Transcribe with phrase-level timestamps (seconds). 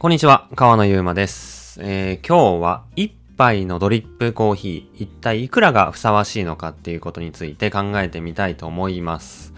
[0.00, 1.80] こんにちは、川野ゆうまです。
[1.82, 9.52] えー今日は一杯のドリップコーヒー、一体いくらがふさわしいのかっていうことについて考えてみたいと思います。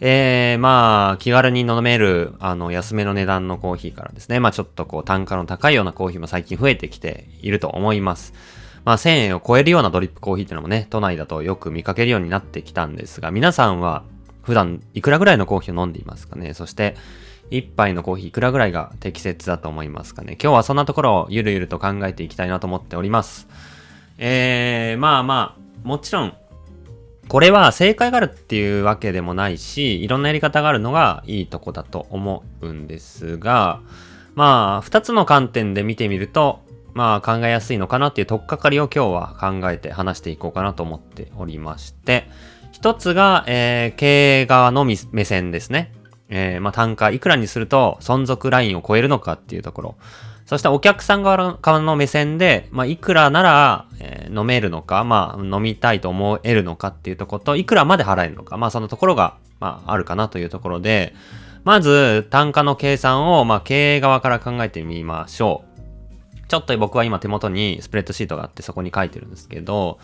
[0.00, 8.32] えー、まあ、気軽に飲める、あの、安めの値段のコーヒーからですね、まあちょっとこう、単価の高いようなコーヒーも最近増えてきていると思います。
[8.86, 14.02] まあ1000円を超えるようなドリップコーヒーっていうのもね、都内だとよく見かけるようになってきたんですが、皆さんは
[14.40, 16.54] 普段いくらぐらいのコーヒーを飲んでいますかね？
[16.54, 16.96] そして、
[17.50, 20.38] 一杯のコーヒーいくらぐらいが適切だと思いますかね？
[20.40, 23.48] 今日はそんなところをゆるゆると考えていきたいなと思っております。
[24.18, 26.34] えー、まあまあ、もちろん、
[27.28, 33.80] これは正解があるっていうわけでもないし、いろんなやり方があるのがいいとこだと思うんですが、
[34.34, 36.60] まあ、二つの観点で見てみると、
[36.94, 42.28] まあ考えやすいのかなっていう取っかかりを今日は考えて話していこうかなと思っておりまして、
[42.72, 45.92] 一つが、えー経営側の目線ですね。
[46.28, 49.96] えーまあ単価いくらにすると存続ラインを超えるのかっていうところ。
[50.46, 61.14] そしてお客さん側の目線で、まあいくらなら、えー飲めるのか、まあ飲みたいと思えるのかっていうところと、いくらまで払えるのか、まあそのところが、まああるかなというところで、
[61.64, 66.48] まず単価の計算を、まあ経営側から考えてみましょう。
[66.48, 69.98] ちょっと僕は今手元にスプレッドシートがあってそこに書いてるんですけど、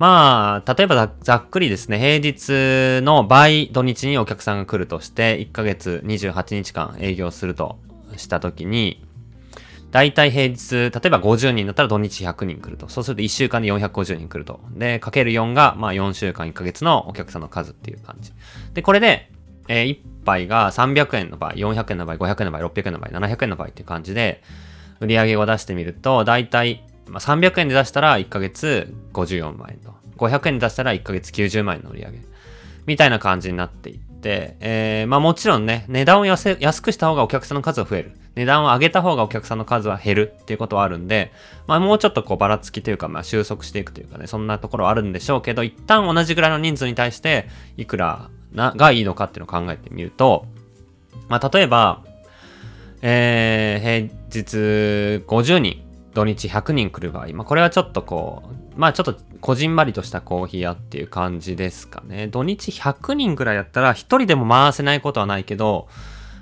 [0.00, 7.78] まあ、例えばざっくりですね、平日の倍土日にお客さんが来るとして、1ヶ月28日間営業すると
[8.16, 9.04] したときに、
[9.90, 12.88] だいたい平日、例えば50人だったら土日100人来ると。
[12.88, 14.60] そうすると1週間で450人来ると。
[14.72, 18.32] で、かける4が、まあ4週間1ヶ月のお客さんの数っていう感じ。
[18.72, 19.30] で、これで、
[19.68, 24.42] え1杯が300円の場合、400円の場合、500円の場合、600円の場合、700円の場合っていう感じで、
[25.00, 29.94] 売り上げを出してみると、だいたいまあ300円で出したら1ヶ月54万円と。
[30.16, 32.18] 500円で出したら1ヶ月90万円の売り上げ。
[32.86, 38.12] みたいな感じになっていって、えー、まあもちろんね、値段を安くした方がお客さんの数は増える。
[38.36, 41.32] 値段を上げた方がお客さんの数は減るっていうことはあるんで、
[41.66, 50.46] まあもうちょっとこうばらつきというか、まあ収束していくというかね、そんなところはあるんでしょうけど、一旦同じぐらいの人数に対して、いくらながいいのかっていうのを考えてみると、
[51.28, 52.02] まあ例えば、
[53.02, 55.82] えー、平日50人、
[56.14, 58.42] 土日100人来る場合、まあこれはちょっとこ
[58.76, 62.26] う、まあちょっとこじんまりとしたコーヒー屋っていう感じですかね。
[62.26, 65.88] 土日100人ぐらいだったら一人でも回せないことはないけど、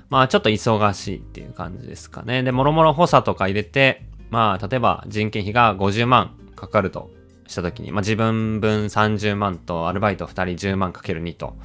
[0.09, 2.43] まあちょっと忙しいっていう感じですかね。
[2.43, 7.11] で、もろもろ補佐とか入れて、まあ例えば人件費が50万かかると
[7.47, 11.55] したときに、まあ自分分30万とアルバイト2人10万かける2と、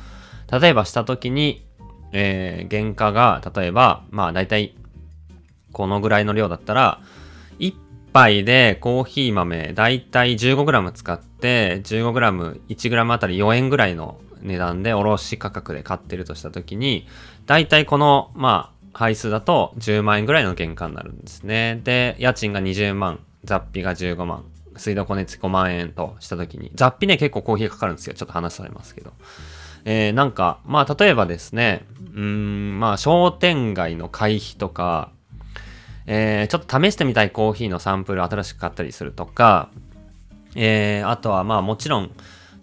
[0.53, 1.67] 例えばしたときに、
[2.13, 4.75] えー、原価が例えば、まあ大体
[5.73, 7.01] このぐらいの量だったら、
[8.15, 17.09] 杯でコーヒー豆だいたい 15g 使って 15g1g あたり4円ぐらいの値段で卸価格で買ってるとした時に
[17.47, 21.81] だいたいこのまあ配数だと10万円ぐらいの原価になるんですね。
[21.83, 24.45] で家賃が20万雑費が15万
[24.77, 28.15] 水道光熱5万円とした時に雑費ね結構コーヒーかかるんですよ。
[28.15, 29.13] ちょっと話されますけど。
[29.87, 35.11] えー、なんかまあ例えばですねうんまあ商店街の会費とか
[36.07, 39.71] えー、ちょっと試してみたいコーヒーのサンプル新しく買ったりするとか、
[40.55, 42.11] えー、あとはまあもちろん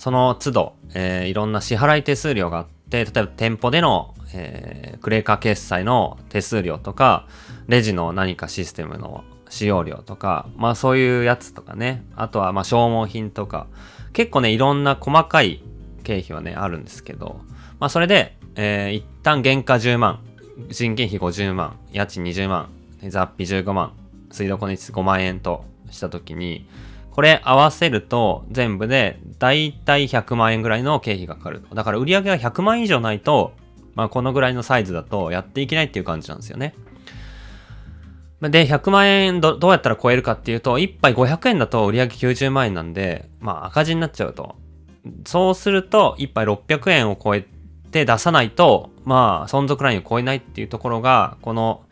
[0.02, 7.28] その都度、えー、いろんな支払い手数料があって、例えば店舗での、えー、クレーカー決済の手数料とか、
[7.68, 13.68] レジの何かシステムの使用料とか、まあそういうやつとかね、あとはまあ消耗品とか、
[14.14, 15.62] 結構ね、いろんな細かい
[16.04, 17.42] 経費はね、あるんですけど、
[17.80, 20.20] まあそれで、えー、一旦原価10万、
[20.72, 22.70] 人件費50万、家賃20万、
[23.10, 23.94] 雑費15万、
[24.32, 26.68] 水道光熱5万円としたときに、
[27.12, 31.64] これ合わせると全部でだいたい100万円ぐらいの経費がかかる。
[31.74, 33.54] だから売り上げが100万以上ないと、
[33.96, 36.74] まあこのぐらいのサイズだとやっていけないっていう感じなんですよね。
[38.42, 44.56] で、100万円どどうやったら超えるかっていうと、1杯500円だと売り上げ90万円なんで、まあ赤字になっちゃうと。
[45.26, 47.46] そうすると、1杯600円を超え
[47.92, 51.84] て出さないと、まあ存続ラインを超えないっていうところが、この、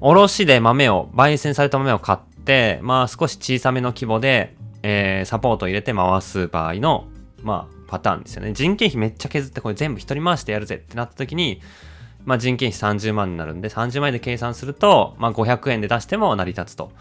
[0.00, 7.06] 卸で豆を、焙煎された豆を買って、まあ少し小さめの規模で、えー、サポートを入れて回す場合の、
[7.42, 8.52] まあパターンですよね。
[8.52, 11.60] 人件費めっちゃ削ってこれ全部一人回してやるぜってなった時に、
[12.24, 16.92] まあ人件費30万になるんで、30万円で計算すると、まあ500円で出しても成り立つと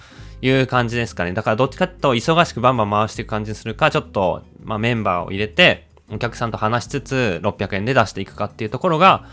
[0.41, 1.33] いう感じですかね。
[1.33, 9.25] だからどっちかっていうと忙しくバンバン回していく感じにするか、ちょっと、まあメンバーを入れて、お客さんと話しつつ600円で出していくかっていうところが、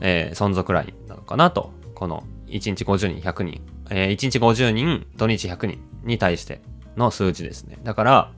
[0.00, 1.72] えー、存続ラインなのかなと。
[1.94, 6.60] この1日50人、100人、えー、1日50人、土日100人に対して
[6.96, 7.78] の数字ですね。
[7.82, 8.32] だから、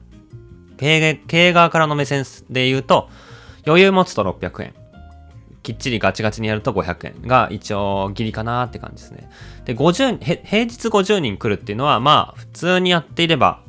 [0.77, 3.09] 経営側からの目線で言うと、
[3.65, 4.73] 余裕持つと600円。
[5.63, 9.29] きっちりガチガチにやると500円が一応ギリかなって感じですね。
[9.65, 13.61] で、50、平日50人来るっていうのは、まあ、普通にやっていれば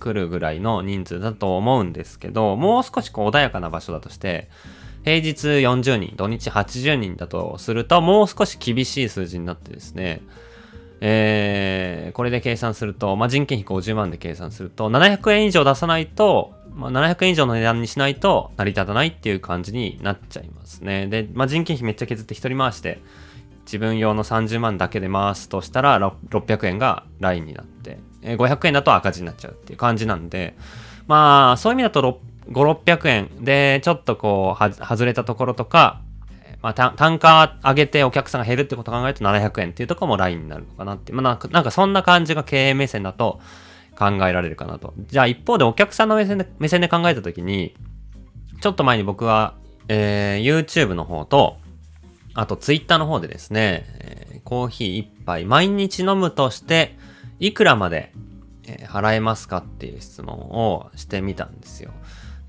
[0.00, 4.48] 来るぐらいの人数だと思うんですけど、もう少しこう穏やかな場所だとして、
[5.06, 10.20] 平日40人、土日80人だとすると、もう少し厳しい数字になってですね、
[11.00, 21.06] えー、これで計算すると、まあ、人件費50万で計算すると、700円以上出さないと、まあ、700円以上の値段にしないと成り立たないっていう感じになっちゃいますね。
[21.06, 23.00] で、まあ、人件費めっちゃ削って一人回して、
[23.64, 26.00] 自分用の30万だけで回すとしたら
[26.30, 30.56] 600円がラインになって、500円だと赤字になっちゃうっていう感じなんで、
[31.06, 32.20] まあそういう意味だと、
[32.50, 36.00] 5600円でちょっとこうは外れたところとか、
[36.62, 41.12] まあ、単価上げてお客さんが減るってことを考えると700円っていうところもラインになるのかなって。
[41.12, 43.40] まあなんか、なんかそんな感じが経営目線だと
[43.98, 44.94] 考えられるかなと。
[45.08, 47.76] じゃあ一方でお客さんの目線で目線で考えたときに、
[48.60, 49.54] ちょっと前に僕は、
[49.88, 51.58] えー、YouTube の方と、
[52.34, 56.96] あと、ツイッターの方でですね、えー、コーヒー一杯毎日飲むとして、
[57.38, 58.12] いくらまで、
[58.88, 61.92] 払えますかっていう質問をしてみたんですよ。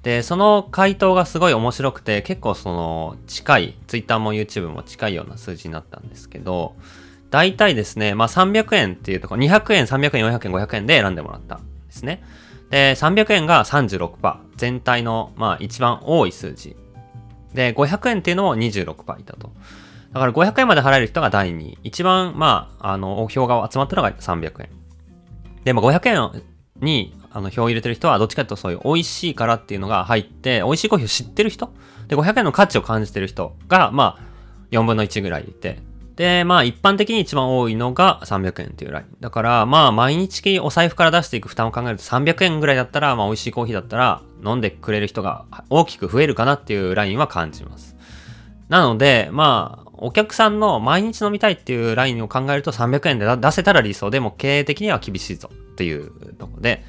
[0.07, 6.77] で、その回答がすごい面白くて、結構その近い、ツイッターも YouTube も近いような数字になったんですけど、
[7.29, 12.23] 大体ですね、まあ300円っていうところ、200円、300円、400円、500円で選んでもらったんですね。
[12.69, 16.77] で、300円が36%、全体のまあ一番多い数字
[17.53, 19.51] で、500円っていうのも26%いたと。
[20.13, 21.77] だから500円まで払える人が第2位。
[21.83, 24.69] 一番、まあ、あの、票が集まったのが300円。
[25.65, 26.43] で、まあ、500円
[26.79, 31.71] に、あの、票を入れてる人は、どっちかというとそういう美味しいからっていうのが入って、美味しいコーヒーを知ってる人？
[32.07, 34.23] で、500円の価値を感じてる人が、まあ、
[34.71, 35.79] 4分の1ぐらいいて、
[36.15, 39.05] で、まあ一般的に一番多いのが300円っていうライン。
[39.19, 47.95] だから、まあ毎日お財布から出していく負担を考えると300円ぐらいだったら、まあ美味しいコーヒーだったら飲んでくれる人が大きく増えるかなっていうラインは感じます。
[48.67, 56.83] なので、まあ、お客さんの毎日飲みたいっていうラインを考えると300円で出せたら理想でも経営的には厳しいぞっていうところで、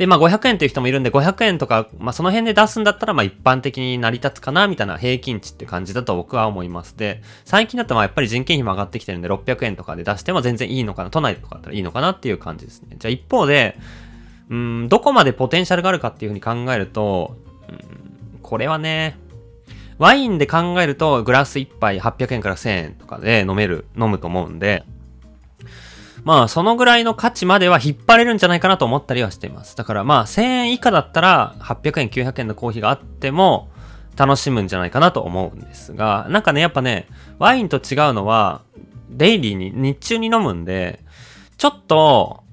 [0.00, 6.96] で、まあ500円っていう人もいるんで、500円とか、まあその辺で出すんだったら、まあ一般的に成り立つかな、みたいな平均値って感じだと僕は思います。
[6.96, 12.96] で、最近だとまあやっぱり人件費も上がってきてるんで、600円とかで出しても全然いいのかな、都内とかだったらいいのかなっていう感じですね。
[12.98, 13.76] じゃあ一方で、
[14.48, 17.36] うん、どこまでポテンシャルがあるかっていうふうに考えると、
[17.68, 19.18] うん、これはね、
[19.98, 24.82] ワインで考えるとグラス1杯800円から1000円とかで飲める、飲むと思うんで、
[26.24, 29.76] まあ、そのぐらいの価値までは引っ張れるんじゃないかなと思ったりはしています。
[29.76, 33.70] だからまあ、1000円以下だったら、800円、900円のコーヒーがあっても、
[34.16, 37.06] 楽しむんじゃないかなと思うんですが、なんかね、やっぱね、
[37.38, 38.62] ワインと違うのは、
[39.08, 41.00] デイリーに、日中に飲むんで、
[41.56, 42.44] ちょっと、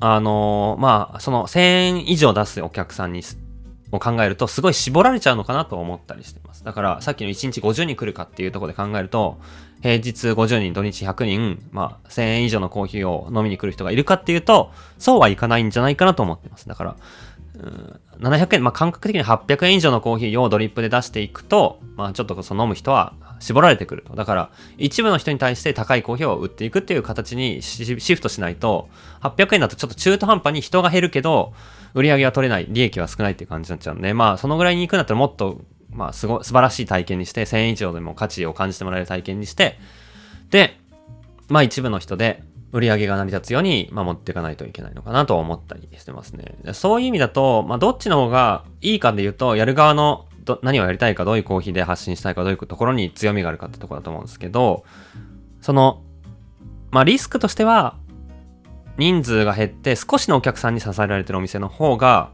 [0.00, 3.22] あのー、まあ、その1000円以上出すお客さんに、
[3.92, 6.64] を考えると、すごい絞られちゃうのかなと思ったりしてます。
[6.64, 9.38] だから、さっきの1日50人来るかっていうとこで考えると、
[9.84, 16.66] 平日50人、土日100人、まあ、1000円以上のコーヒーを飲みに来る人がいるかっていうと、そうはいかないんじゃないかなと思ってます。
[16.66, 16.96] だから、
[17.58, 24.14] うん700円、まあ、感覚的に800円以上のコーヒーをドリップで出していくと、まあ、ちょっとその飲む人は絞られてくると。
[24.14, 27.84] だから、一部の人に対して高いコーヒーを売っていくっていう形にシ
[28.14, 28.88] フトしないと、
[29.20, 31.52] 800円だとちょっと中途半端に人が減るけど、
[31.92, 35.60] 売り上げは取れない、利益は少ないっていう感じになっちゃうんで、まあ、そのぐらいに行くんだったらもっと
[35.94, 39.78] まあ、すご、素晴らしい体験にして、1000円以上でも価値を感じてもらえる体験にして、
[40.50, 40.78] で、
[41.48, 42.42] まあ一部の人で
[42.72, 46.56] 売り上げが成り立つように、まあ、持っていかないといけないのかなと思ったりしてますね。
[46.72, 54.84] そういう意味だと、まあどっちの方がいいかで言うと、やる側のど何をやりたいか、どういうコーヒーで発信したいか、どういうところに強みがあるかってところだと思うんですけど、
[55.60, 56.02] その、
[56.90, 57.96] まあリスクとしては、
[58.96, 62.30] 人数が減って少しのお客さんに支えられてるお店の方が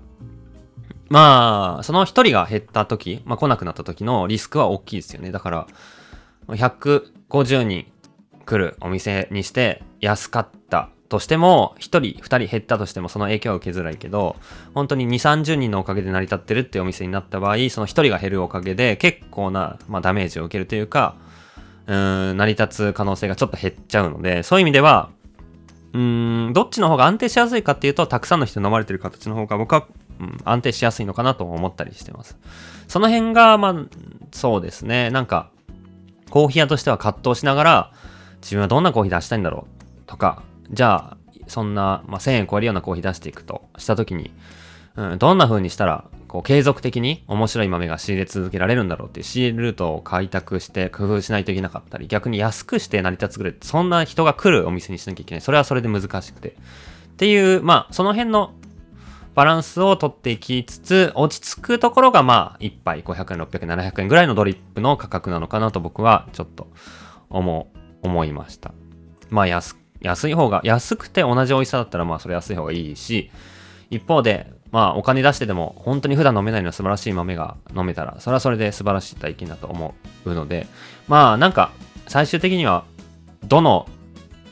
[1.11, 5.33] まあ、その一人が減った時、まあ来なくなった時のリスクは大きいですよね。
[5.33, 5.67] だから、
[6.47, 7.87] 150人
[8.47, 14.37] 来るお店にして安かったとしても、1人、2人減ったとしてもその影響は受けづらいけど、
[14.73, 21.17] 本当に2、30人のおかげで成り立ってるっていうお店になった場合、その1人が減るおかげで結構な、まあ、ダメージを受けるというか、
[21.89, 25.11] うーん、成り立つ可能性がちょっと減っちゃうので、そういう意味では、
[25.93, 29.89] うーん、どっちの方が安定しやすいかっていうと、たくさんの人飲まれてる形の方が僕は
[30.21, 32.39] うん、安定しやすいのかなと思ったりしてます。
[32.89, 33.75] その辺が、まあ、
[34.33, 35.11] そうですね。
[35.11, 35.51] なんか、
[36.31, 37.93] コーヒー屋としては葛藤しながら、
[38.43, 41.17] 自分はどんなコーヒー出したいんだろうとか、じゃあ、
[41.49, 44.31] そんな、まあ、1000円超えるようなコーヒー出していくとしたときに、
[44.97, 55.41] うん、どんな風にしたら、こう、継続的に面白い豆が仕入れ続けられるんだろうっていう仕入れルートを開拓して工夫しないといけなかったり、逆に安くして成り立つぐらい、そんな人が来るお店にしなきゃいけない。
[55.41, 56.51] それはそれで難しくて。
[56.51, 56.53] っ
[57.17, 58.53] ていう、まあ、その辺の
[59.35, 66.69] バランスをとっていきつつ、落ち着くところがまあ、1杯500円、600円、700円ぐらいのドリップの価格なのかなと僕はちょっと
[67.29, 67.73] 思、
[68.03, 68.73] 思いました。
[69.29, 73.31] まあ安、安い方が、安くて同じ美味しさだったらまあそれ安い方がいいし、
[73.91, 79.95] 一方で、まあお金出してでも本当に普段飲めないのは素晴らしい豆が飲めたら、それはそれで素晴らしい体験だと思
[80.25, 80.67] うので、
[81.09, 81.71] まあなんか
[82.09, 82.85] 最終的には
[83.45, 83.89] どの、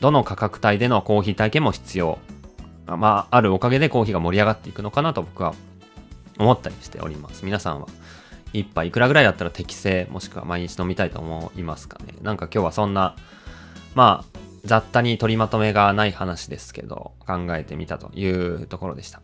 [0.00, 2.18] どの価格帯でのコーヒー体験も必要
[2.96, 5.54] まあ、あるおかげでコーヒーが盛り上がっていくのかなと僕は
[6.38, 7.44] 思ったりしております。
[7.44, 7.88] 皆さんは
[8.52, 12.14] 一杯いくらぐらいだったら適正もしくは毎日飲みたいと思いますかね。
[12.22, 13.16] なんか今日はそんな、
[13.94, 19.20] まあ、雑多に取りまとめがない話ですけど、考えてみたというところでした。